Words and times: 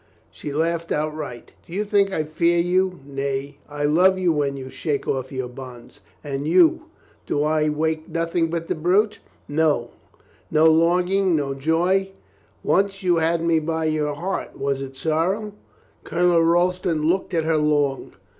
She 0.31 0.51
laughed 0.51 0.91
outright. 0.91 1.51
"Do 1.67 1.73
you 1.73 1.85
think 1.85 2.11
I 2.11 2.23
fear 2.23 2.57
you? 2.57 3.01
Nay, 3.05 3.59
I 3.69 3.83
love 3.83 4.17
you 4.17 4.33
when 4.33 4.57
you 4.57 4.71
shake 4.71 5.07
off 5.07 5.31
your 5.31 5.47
bonds. 5.47 5.99
And 6.23 6.47
you— 6.47 6.85
do 7.27 7.43
I 7.43 7.69
wake 7.69 8.09
nothing 8.09 8.49
but 8.49 8.67
the 8.67 8.73
brute? 8.73 9.19
No 9.47 9.91
longing, 10.51 11.35
no 11.35 11.53
joy? 11.53 12.13
Once 12.63 13.03
you 13.03 13.17
had 13.17 13.43
me 13.43 13.59
by 13.59 13.85
your 13.85 14.15
heart. 14.15 14.57
Was 14.57 14.81
it 14.81 14.95
sorrow?" 14.97 15.53
Colonel 16.03 16.41
Royston 16.43 17.03
looked 17.03 17.35
at 17.35 17.43
her 17.43 17.57
long. 17.57 18.13